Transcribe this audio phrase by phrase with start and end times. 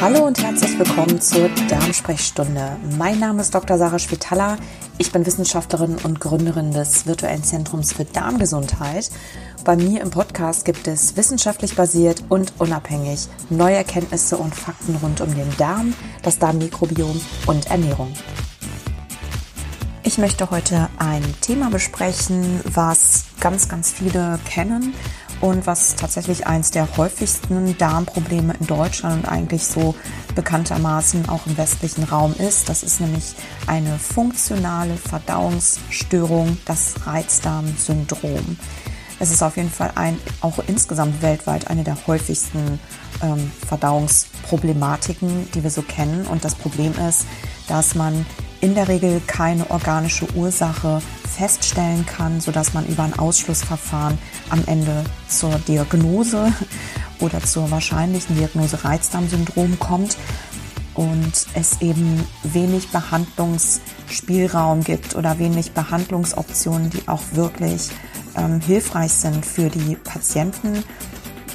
[0.00, 2.78] Hallo und herzlich willkommen zur Darmsprechstunde.
[2.96, 3.76] Mein Name ist Dr.
[3.76, 4.56] Sarah Spitaler.
[4.96, 9.10] Ich bin Wissenschaftlerin und Gründerin des virtuellen Zentrums für Darmgesundheit.
[9.62, 15.20] Bei mir im Podcast gibt es wissenschaftlich basiert und unabhängig neue Erkenntnisse und Fakten rund
[15.20, 18.10] um den Darm, das Darmmikrobiom und Ernährung.
[20.02, 24.94] Ich möchte heute ein Thema besprechen, was ganz, ganz viele kennen
[25.40, 29.94] und was tatsächlich eins der häufigsten Darmprobleme in Deutschland und eigentlich so
[30.34, 32.68] bekanntermaßen auch im westlichen Raum ist.
[32.68, 33.34] Das ist nämlich
[33.66, 38.58] eine funktionale Verdauungsstörung, das Reizdarmsyndrom.
[39.18, 42.80] Es ist auf jeden Fall ein, auch insgesamt weltweit eine der häufigsten
[43.22, 46.26] ähm, Verdauungsproblematiken, die wir so kennen.
[46.26, 47.26] Und das Problem ist,
[47.68, 48.24] dass man
[48.60, 54.18] in der Regel keine organische Ursache feststellen kann, sodass man über ein Ausschlussverfahren
[54.50, 56.52] am Ende zur Diagnose
[57.20, 60.16] oder zur wahrscheinlichen Diagnose Reizdarmsyndrom kommt
[60.94, 67.88] und es eben wenig Behandlungsspielraum gibt oder wenig Behandlungsoptionen, die auch wirklich
[68.36, 70.84] ähm, hilfreich sind für die Patienten.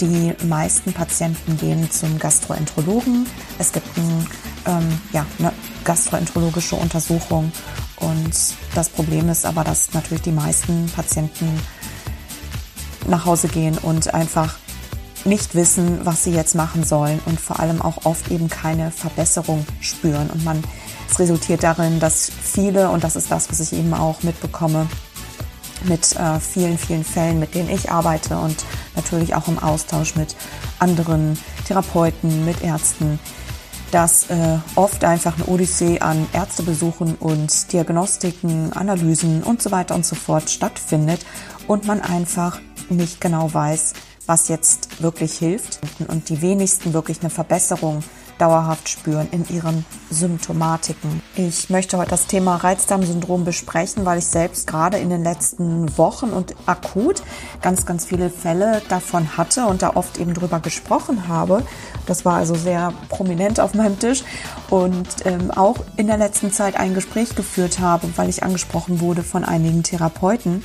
[0.00, 3.26] Die meisten Patienten gehen zum Gastroenterologen.
[3.58, 4.26] Es gibt ein,
[4.66, 5.52] ähm, ja, eine
[5.84, 7.52] gastroenterologische Untersuchung
[7.96, 8.34] und
[8.74, 11.60] das Problem ist aber, dass natürlich die meisten Patienten
[13.06, 14.56] nach Hause gehen und einfach
[15.24, 19.64] nicht wissen, was sie jetzt machen sollen und vor allem auch oft eben keine Verbesserung
[19.80, 20.28] spüren.
[20.30, 20.62] Und man,
[21.10, 24.86] es resultiert darin, dass viele, und das ist das, was ich eben auch mitbekomme,
[25.84, 28.64] mit äh, vielen, vielen Fällen, mit denen ich arbeite und
[28.96, 30.36] natürlich auch im Austausch mit
[30.78, 33.18] anderen Therapeuten, mit Ärzten,
[33.90, 40.04] dass äh, oft einfach eine Odyssee an Ärztebesuchen und Diagnostiken, Analysen und so weiter und
[40.04, 41.24] so fort stattfindet
[41.68, 43.92] und man einfach nicht genau weiß,
[44.26, 48.02] was jetzt wirklich hilft und die wenigsten wirklich eine Verbesserung
[48.38, 51.22] dauerhaft spüren in ihren Symptomatiken.
[51.36, 56.30] Ich möchte heute das Thema Reizdarmsyndrom besprechen, weil ich selbst gerade in den letzten Wochen
[56.30, 57.22] und akut
[57.62, 61.62] ganz, ganz viele Fälle davon hatte und da oft eben drüber gesprochen habe.
[62.06, 64.24] Das war also sehr prominent auf meinem Tisch
[64.70, 69.22] und ähm, auch in der letzten Zeit ein Gespräch geführt habe, weil ich angesprochen wurde
[69.22, 70.62] von einigen Therapeuten,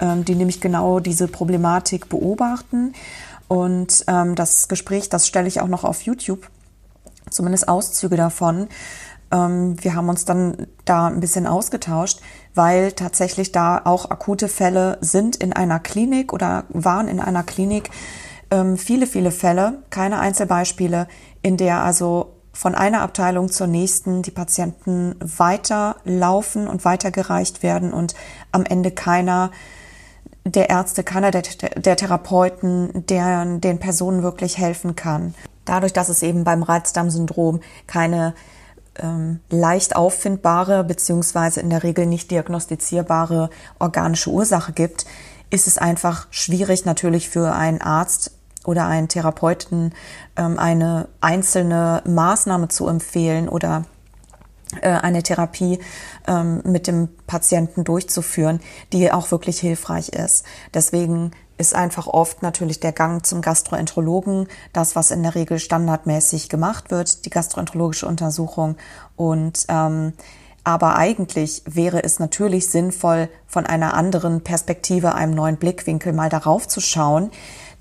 [0.00, 2.92] ähm, die nämlich genau diese Problematik beobachten.
[3.48, 6.48] Und ähm, das Gespräch, das stelle ich auch noch auf YouTube
[7.30, 8.68] zumindest Auszüge davon.
[9.30, 12.20] Ähm, wir haben uns dann da ein bisschen ausgetauscht,
[12.54, 17.90] weil tatsächlich da auch akute Fälle sind in einer Klinik oder waren in einer Klinik.
[18.50, 21.08] Ähm, viele, viele Fälle, keine Einzelbeispiele,
[21.42, 28.14] in der also von einer Abteilung zur nächsten die Patienten weiterlaufen und weitergereicht werden und
[28.50, 29.52] am Ende keiner
[30.44, 31.42] der Ärzte, keiner der,
[31.76, 35.34] der Therapeuten, der den Personen wirklich helfen kann.
[35.68, 38.34] Dadurch, dass es eben beim Reizdarmsyndrom keine
[38.98, 45.04] ähm, leicht auffindbare beziehungsweise in der Regel nicht diagnostizierbare organische Ursache gibt,
[45.50, 48.32] ist es einfach schwierig natürlich für einen Arzt
[48.64, 49.94] oder einen Therapeuten
[50.36, 53.84] ähm, eine einzelne Maßnahme zu empfehlen oder
[54.82, 55.78] äh, eine Therapie
[56.26, 58.60] ähm, mit dem Patienten durchzuführen,
[58.92, 60.44] die auch wirklich hilfreich ist.
[60.74, 66.48] Deswegen ist einfach oft natürlich der Gang zum Gastroenterologen, das, was in der Regel standardmäßig
[66.48, 68.76] gemacht wird, die gastroenterologische Untersuchung.
[69.16, 70.12] Und ähm,
[70.64, 76.68] aber eigentlich wäre es natürlich sinnvoll, von einer anderen Perspektive, einem neuen Blickwinkel mal darauf
[76.68, 77.30] zu schauen.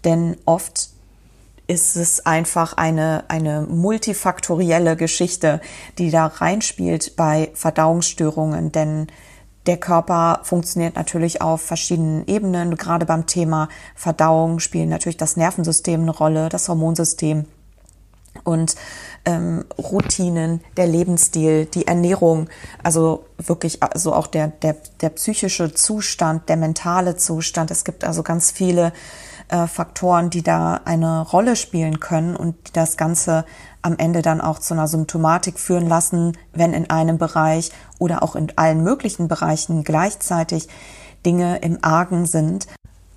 [0.06, 0.92] Denn oft
[1.68, 5.60] ist es einfach eine, eine multifaktorielle Geschichte,
[5.98, 8.72] die da reinspielt bei Verdauungsstörungen.
[8.72, 9.08] Denn
[9.68, 12.76] der Körper funktioniert natürlich auf verschiedenen Ebenen.
[12.76, 17.46] Gerade beim Thema Verdauung spielen natürlich das Nervensystem eine Rolle, das Hormonsystem
[18.44, 18.76] und
[19.26, 22.50] ähm, Routinen, der Lebensstil, die Ernährung,
[22.84, 27.72] also wirklich also auch der, der, der psychische Zustand, der mentale Zustand.
[27.72, 28.94] Es gibt also ganz viele
[29.50, 33.46] äh, Faktoren, die da eine Rolle spielen können und die das Ganze
[33.82, 38.36] am Ende dann auch zu einer Symptomatik führen lassen, wenn in einem Bereich oder auch
[38.36, 40.68] in allen möglichen Bereichen gleichzeitig
[41.26, 42.68] Dinge im Argen sind.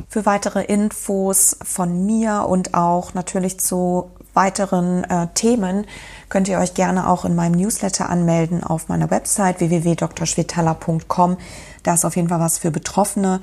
[0.08, 5.86] Für weitere Infos von mir und auch natürlich zu weiteren äh, Themen
[6.28, 11.36] könnt ihr euch gerne auch in meinem Newsletter anmelden auf meiner Website www.drschwetala.com.
[11.82, 13.40] Da ist auf jeden Fall was für Betroffene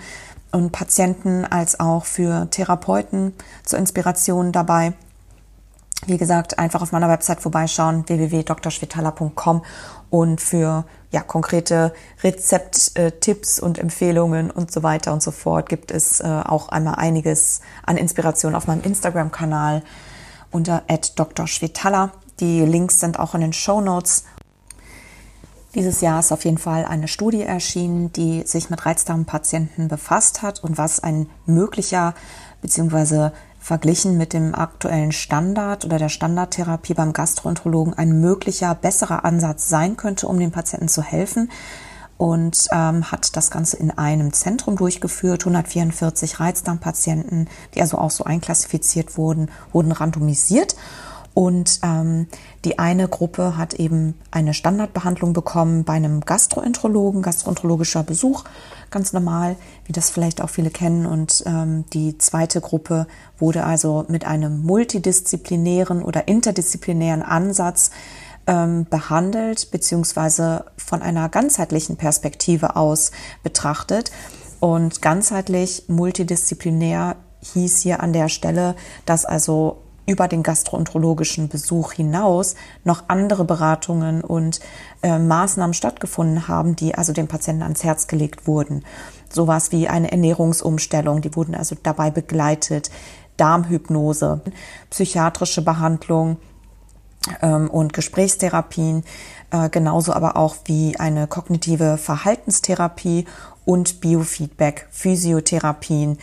[0.51, 4.93] und Patienten als auch für Therapeuten zur Inspiration dabei.
[6.05, 9.63] Wie gesagt, einfach auf meiner Website vorbeischauen, www.drschwetala.com
[10.09, 11.93] und für ja, konkrete
[12.23, 17.61] Rezepttipps und Empfehlungen und so weiter und so fort gibt es äh, auch einmal einiges
[17.85, 19.81] an Inspiration auf meinem Instagram-Kanal
[20.57, 22.11] unter @drschwetala.
[22.39, 24.25] Die Links sind auch in den Show Notes.
[25.75, 30.63] Dieses Jahr ist auf jeden Fall eine Studie erschienen, die sich mit Reizdarmpatienten befasst hat
[30.63, 32.15] und was ein möglicher
[32.63, 33.29] bzw.
[33.59, 39.95] verglichen mit dem aktuellen Standard oder der Standardtherapie beim Gastroenterologen ein möglicher besserer Ansatz sein
[39.95, 41.51] könnte, um den Patienten zu helfen
[42.17, 45.41] und ähm, hat das Ganze in einem Zentrum durchgeführt.
[45.41, 50.75] 144 Reizdarmpatienten, die also auch so einklassifiziert wurden, wurden randomisiert.
[51.37, 52.25] Und ähm,
[52.65, 58.43] die eine Gruppe hat eben eine Standardbehandlung bekommen bei einem Gastroenterologen, gastroenterologischer Besuch,
[58.89, 59.55] ganz normal,
[59.85, 61.05] wie das vielleicht auch viele kennen.
[61.05, 63.05] Und ähm, die zweite Gruppe
[63.37, 67.91] wurde also mit einem multidisziplinären oder interdisziplinären Ansatz
[68.47, 73.11] ähm, behandelt, beziehungsweise von einer ganzheitlichen Perspektive aus
[73.43, 74.11] betrachtet.
[74.59, 77.17] Und ganzheitlich, multidisziplinär
[77.53, 82.55] hieß hier an der Stelle, dass also über den gastroenterologischen Besuch hinaus
[82.85, 84.61] noch andere Beratungen und
[85.03, 88.85] äh, Maßnahmen stattgefunden haben, die also dem Patienten ans Herz gelegt wurden.
[89.29, 92.89] Sowas wie eine Ernährungsumstellung, die wurden also dabei begleitet,
[93.35, 94.41] Darmhypnose,
[94.89, 96.37] psychiatrische Behandlung,
[97.67, 99.03] und Gesprächstherapien,
[99.51, 103.25] äh, genauso aber auch wie eine kognitive Verhaltenstherapie
[103.65, 106.17] und Biofeedback, Physiotherapien.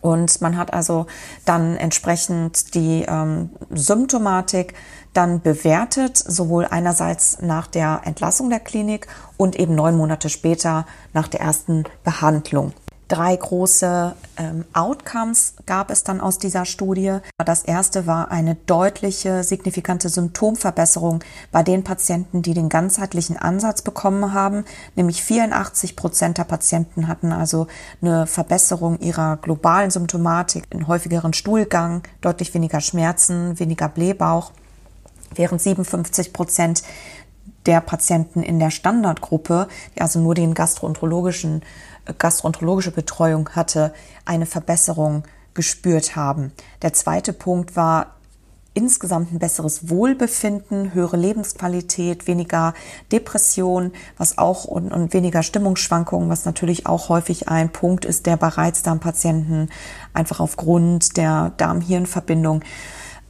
[0.00, 1.06] Und man hat also
[1.44, 4.74] dann entsprechend die ähm, Symptomatik
[5.12, 11.28] dann bewertet, sowohl einerseits nach der Entlassung der Klinik und eben neun Monate später nach
[11.28, 12.72] der ersten Behandlung.
[13.08, 17.20] Drei große ähm, Outcomes gab es dann aus dieser Studie.
[17.42, 24.34] Das erste war eine deutliche, signifikante Symptomverbesserung bei den Patienten, die den ganzheitlichen Ansatz bekommen
[24.34, 24.66] haben.
[24.94, 27.66] Nämlich 84 Prozent der Patienten hatten also
[28.02, 34.52] eine Verbesserung ihrer globalen Symptomatik, einen häufigeren Stuhlgang, deutlich weniger Schmerzen, weniger Blähbauch,
[35.34, 36.82] während 57 Prozent
[37.64, 41.62] der Patienten in der Standardgruppe, die also nur den gastroenterologischen
[42.16, 43.92] gastroenterologische Betreuung hatte,
[44.24, 45.24] eine Verbesserung
[45.54, 46.52] gespürt haben.
[46.82, 48.18] Der zweite Punkt war
[48.74, 52.74] insgesamt ein besseres Wohlbefinden, höhere Lebensqualität, weniger
[53.10, 58.36] Depression, was auch und, und weniger Stimmungsschwankungen, was natürlich auch häufig ein Punkt ist, der
[58.36, 59.68] bei Reizdarmpatienten
[60.14, 62.62] einfach aufgrund der Darm-Hirn-Verbindung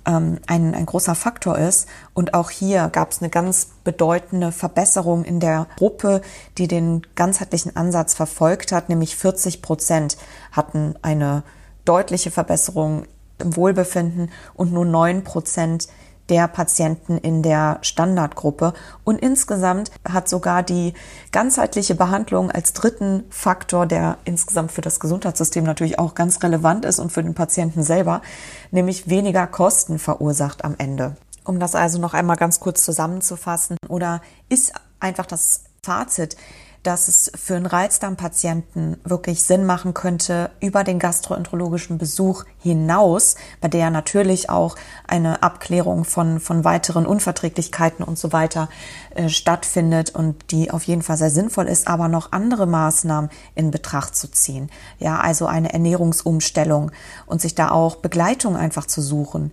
[0.07, 1.89] ähm, ein, ein großer Faktor ist.
[2.15, 6.23] Und auch hier gab es eine ganz bedeutende Verbesserung in der Gruppe,
[6.57, 10.17] die den ganzheitlichen Ansatz verfolgt hat, nämlich 40 Prozent
[10.53, 11.43] hatten eine
[11.85, 13.05] deutliche Verbesserung
[13.39, 15.89] im Wohlbefinden und nur 9 Prozent
[16.29, 18.75] der Patienten in der Standardgruppe.
[19.05, 20.95] Und insgesamt hat sogar die
[21.33, 26.99] ganzheitliche Behandlung als dritten Faktor, der insgesamt für das Gesundheitssystem natürlich auch ganz relevant ist
[26.99, 28.23] und für den Patienten selber,
[28.71, 31.17] nämlich weniger Kosten verursacht am Ende.
[31.45, 36.37] Um das also noch einmal ganz kurz zusammenzufassen, oder ist einfach das Fazit,
[36.83, 43.69] dass es für einen Reizdarmpatienten wirklich Sinn machen könnte, über den gastroenterologischen Besuch hinaus, bei
[43.69, 44.77] der natürlich auch
[45.07, 48.69] eine Abklärung von, von weiteren Unverträglichkeiten und so weiter
[49.15, 53.71] äh, stattfindet und die auf jeden Fall sehr sinnvoll ist, aber noch andere Maßnahmen in
[53.71, 54.71] Betracht zu ziehen.
[54.99, 56.93] Ja, also eine Ernährungsumstellung
[57.27, 59.53] und sich da auch Begleitung einfach zu suchen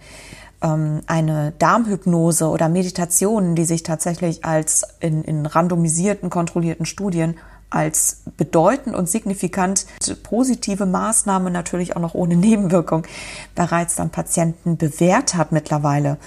[0.61, 7.35] ähm, eine Darmhypnose oder Meditationen, die sich tatsächlich als in, in randomisierten, kontrollierten Studien
[7.69, 9.85] als bedeutend und signifikant
[10.23, 13.05] positive Maßnahme, natürlich auch noch ohne Nebenwirkung,
[13.53, 16.17] bereits dann Patienten bewährt hat mittlerweile.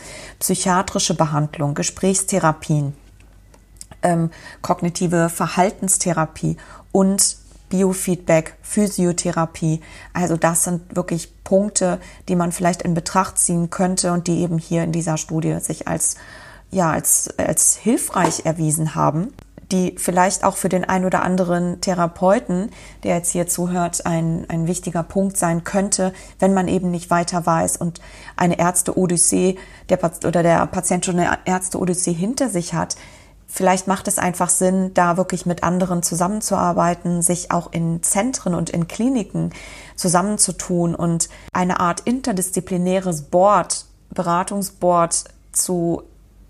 [0.40, 2.94] Psychiatrische Behandlung, Gesprächstherapien,
[4.02, 4.30] ähm,
[4.62, 6.56] kognitive Verhaltenstherapie
[6.92, 7.36] und
[7.68, 9.80] Biofeedback, Physiotherapie.
[10.12, 14.58] Also das sind wirklich Punkte, die man vielleicht in Betracht ziehen könnte und die eben
[14.58, 16.16] hier in dieser Studie sich als,
[16.70, 19.32] ja, als, als hilfreich erwiesen haben
[19.70, 22.70] die vielleicht auch für den ein oder anderen Therapeuten,
[23.02, 27.44] der jetzt hier zuhört, ein, ein wichtiger Punkt sein könnte, wenn man eben nicht weiter
[27.44, 28.00] weiß und
[28.36, 29.58] eine Ärzte-Odyssee
[29.90, 32.96] der, oder der Patient schon eine Ärzte-Odyssee hinter sich hat,
[33.50, 38.68] Vielleicht macht es einfach Sinn, da wirklich mit anderen zusammenzuarbeiten, sich auch in Zentren und
[38.68, 39.52] in Kliniken
[39.96, 46.02] zusammenzutun und eine Art interdisziplinäres Board, Beratungsboard zu,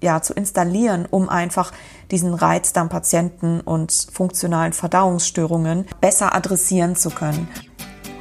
[0.02, 1.72] ja, zu installieren, um einfach
[2.10, 7.48] diesen Reizdarmpatienten und funktionalen Verdauungsstörungen besser adressieren zu können.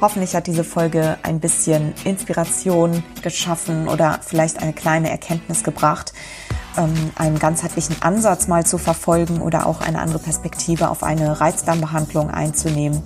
[0.00, 6.12] Hoffentlich hat diese Folge ein bisschen Inspiration geschaffen oder vielleicht eine kleine Erkenntnis gebracht
[6.78, 12.30] ähm, einen ganzheitlichen Ansatz mal zu verfolgen oder auch eine andere Perspektive auf eine Reizdarmbehandlung
[12.30, 13.02] einzunehmen.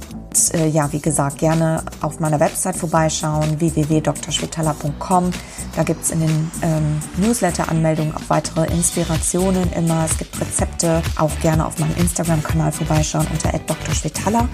[0.55, 5.31] äh, ja, wie gesagt, gerne auf meiner Website vorbeischauen, www.drschwetala.com.
[5.75, 10.05] Da gibt es in den ähm, Newsletter-Anmeldungen auch weitere Inspirationen immer.
[10.05, 11.03] Es gibt Rezepte.
[11.17, 14.49] Auch gerne auf meinem Instagram-Kanal vorbeischauen unter @drschwetala.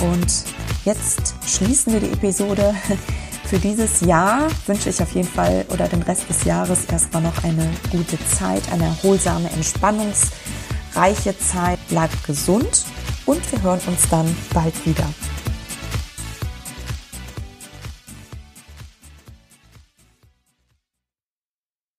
[0.00, 0.44] Und
[0.84, 2.74] jetzt schließen wir die Episode.
[3.50, 7.42] Für dieses Jahr wünsche ich auf jeden Fall oder den Rest des Jahres erstmal noch
[7.42, 11.84] eine gute Zeit, eine erholsame, entspannungsreiche Zeit.
[11.88, 12.84] Bleibt gesund
[13.26, 15.04] und wir hören uns dann bald wieder.